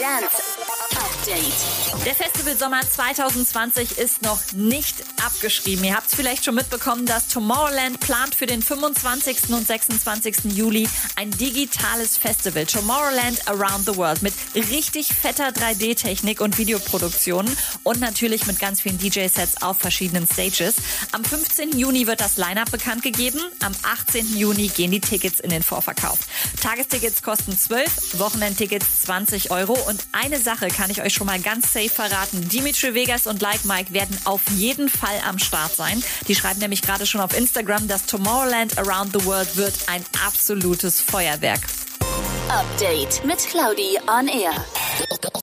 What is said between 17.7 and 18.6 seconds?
und natürlich mit